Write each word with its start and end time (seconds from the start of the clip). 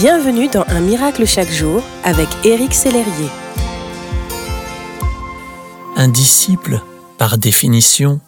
Bienvenue 0.00 0.48
dans 0.48 0.64
Un 0.68 0.80
miracle 0.80 1.26
chaque 1.26 1.50
jour 1.50 1.82
avec 2.04 2.26
Éric 2.42 2.72
Sellerier. 2.72 3.28
Un 5.94 6.08
disciple, 6.08 6.80
par 7.18 7.36
définition, 7.36 8.18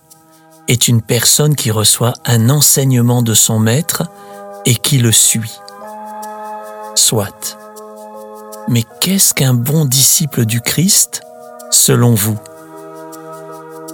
est 0.69 0.87
une 0.87 1.01
personne 1.01 1.57
qui 1.57 1.71
reçoit 1.71 2.13
un 2.27 2.51
enseignement 2.51 3.23
de 3.23 3.33
son 3.33 3.59
maître 3.59 4.03
et 4.67 4.75
qui 4.75 4.99
le 4.99 5.13
suit. 5.13 5.61
Soit. 6.95 7.57
Mais 8.69 8.85
qu'est-ce 9.01 9.33
qu'un 9.33 9.55
bon 9.55 9.87
disciple 9.87 10.45
du 10.45 10.61
Christ, 10.61 11.23
selon 11.71 12.13
vous? 12.13 12.39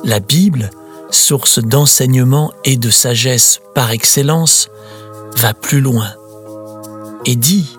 La 0.03 0.19
Bible, 0.19 0.71
source 1.13 1.61
d'enseignement 1.61 2.53
et 2.65 2.77
de 2.77 2.91
sagesse 2.91 3.61
par 3.73 3.93
excellence, 3.93 4.69
va 5.37 5.55
plus 5.55 5.81
loin 5.81 6.13
et 7.25 7.37
dit, 7.37 7.79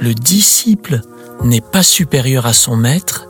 Le 0.00 0.14
disciple 0.14 1.02
n'est 1.44 1.60
pas 1.60 1.82
supérieur 1.82 2.46
à 2.46 2.52
son 2.52 2.76
maître, 2.76 3.28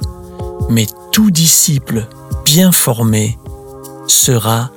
mais 0.69 0.87
tout 1.13 1.31
disciple 1.31 2.07
bien 2.45 2.73
formé 2.73 3.39
sera 4.07 4.71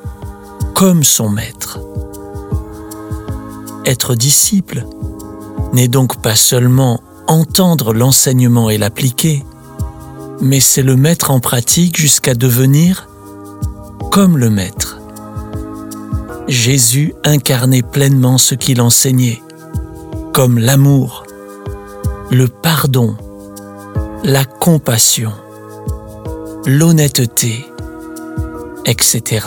comme 0.74 1.04
son 1.04 1.30
maître. 1.30 1.80
Être 3.86 4.16
disciple 4.16 4.86
n'est 5.74 5.88
donc 5.88 6.22
pas 6.22 6.36
seulement 6.36 7.02
entendre 7.28 7.94
l'enseignement 7.94 8.70
et 8.70 8.78
l'appliquer, 8.78 9.44
mais 10.42 10.60
c'est 10.60 10.84
le 10.84 10.96
mettre 10.96 11.32
en 11.32 11.40
pratique 11.40 11.98
jusqu'à 11.98 12.36
devenir 12.36 13.08
comme 14.12 14.38
le 14.38 14.50
maître. 14.50 15.00
Jésus 16.48 17.14
incarnait 17.24 17.82
pleinement 17.82 18.38
ce 18.38 18.56
qu'il 18.56 18.82
enseignait, 18.82 19.42
comme 20.34 20.58
l'amour, 20.58 21.26
le 22.32 22.48
pardon, 22.48 23.16
la 24.24 24.46
compassion, 24.46 25.32
l'honnêteté, 26.66 27.64
etc. 28.84 29.46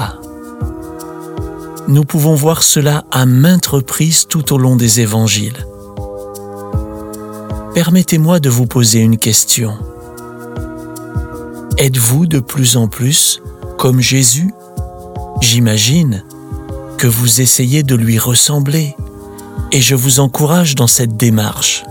Nous 1.88 2.04
pouvons 2.04 2.36
voir 2.36 2.62
cela 2.62 3.04
à 3.10 3.26
maintes 3.26 3.66
reprises 3.66 4.28
tout 4.28 4.52
au 4.52 4.58
long 4.58 4.76
des 4.76 5.00
évangiles. 5.00 5.66
Permettez-moi 7.74 8.38
de 8.38 8.48
vous 8.48 8.66
poser 8.66 9.00
une 9.00 9.18
question. 9.18 9.76
Êtes-vous 11.78 12.26
de 12.26 12.38
plus 12.38 12.76
en 12.76 12.86
plus 12.86 13.42
comme 13.76 14.00
Jésus? 14.00 14.54
J'imagine 15.40 16.22
que 16.96 17.08
vous 17.08 17.40
essayez 17.40 17.82
de 17.82 17.96
lui 17.96 18.20
ressembler 18.20 18.94
et 19.72 19.80
je 19.80 19.94
vous 19.94 20.20
encourage 20.20 20.74
dans 20.74 20.86
cette 20.86 21.16
démarche. 21.16 21.84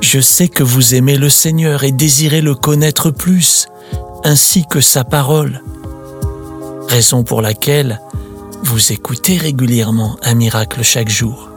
Je 0.00 0.20
sais 0.20 0.48
que 0.48 0.62
vous 0.62 0.94
aimez 0.94 1.16
le 1.16 1.28
Seigneur 1.28 1.84
et 1.84 1.92
désirez 1.92 2.40
le 2.40 2.54
connaître 2.54 3.10
plus, 3.10 3.66
ainsi 4.24 4.64
que 4.68 4.80
sa 4.80 5.04
parole, 5.04 5.62
raison 6.88 7.24
pour 7.24 7.42
laquelle 7.42 8.00
vous 8.62 8.92
écoutez 8.92 9.36
régulièrement 9.36 10.16
un 10.22 10.34
miracle 10.34 10.82
chaque 10.82 11.08
jour. 11.08 11.50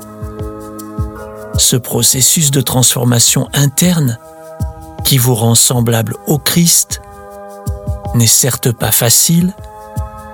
Ce 1.57 1.75
processus 1.75 2.51
de 2.51 2.61
transformation 2.61 3.47
interne 3.53 4.17
qui 5.03 5.17
vous 5.17 5.35
rend 5.35 5.55
semblable 5.55 6.15
au 6.27 6.37
Christ 6.37 7.01
n'est 8.15 8.27
certes 8.27 8.71
pas 8.71 8.91
facile, 8.91 9.53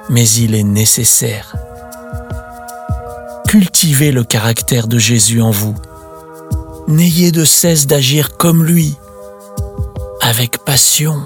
mais 0.10 0.28
il 0.30 0.56
est 0.56 0.64
nécessaire. 0.64 1.56
Cultivez 3.58 4.12
le 4.12 4.26
caractère 4.26 4.86
de 4.86 5.00
Jésus 5.00 5.42
en 5.42 5.50
vous. 5.50 5.76
N'ayez 6.90 7.32
de 7.32 7.46
cesse 7.46 7.88
d'agir 7.88 8.36
comme 8.36 8.66
lui, 8.66 8.98
avec 10.20 10.58
passion, 10.58 11.22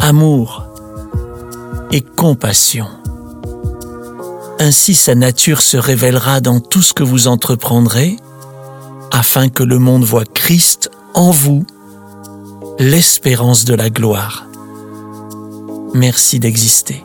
amour 0.00 0.66
et 1.92 2.00
compassion. 2.00 2.88
Ainsi 4.58 4.96
sa 4.96 5.14
nature 5.14 5.62
se 5.62 5.76
révélera 5.76 6.40
dans 6.40 6.58
tout 6.58 6.82
ce 6.82 6.92
que 6.92 7.04
vous 7.04 7.28
entreprendrez, 7.28 8.16
afin 9.12 9.48
que 9.48 9.62
le 9.62 9.78
monde 9.78 10.02
voit 10.02 10.24
Christ 10.24 10.90
en 11.14 11.30
vous, 11.30 11.64
l'espérance 12.80 13.64
de 13.64 13.74
la 13.74 13.90
gloire. 13.90 14.48
Merci 15.94 16.40
d'exister. 16.40 17.04